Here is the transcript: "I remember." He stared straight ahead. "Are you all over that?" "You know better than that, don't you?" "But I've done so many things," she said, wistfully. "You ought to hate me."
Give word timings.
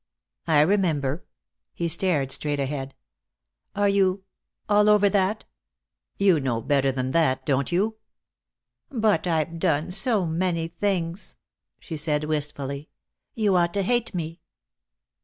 "I 0.47 0.61
remember." 0.61 1.25
He 1.75 1.87
stared 1.87 2.31
straight 2.31 2.59
ahead. 2.59 2.95
"Are 3.75 3.87
you 3.87 4.23
all 4.67 4.89
over 4.89 5.09
that?" 5.09 5.45
"You 6.17 6.39
know 6.39 6.59
better 6.59 6.91
than 6.91 7.11
that, 7.11 7.45
don't 7.45 7.71
you?" 7.71 7.97
"But 8.89 9.27
I've 9.27 9.59
done 9.59 9.91
so 9.91 10.25
many 10.25 10.69
things," 10.69 11.37
she 11.77 11.97
said, 11.97 12.23
wistfully. 12.23 12.89
"You 13.35 13.55
ought 13.55 13.75
to 13.75 13.83
hate 13.83 14.15
me." 14.15 14.39